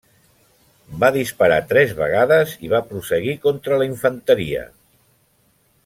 [1.03, 4.65] Va disparar tres vegades i va prosseguir contra la infanteria.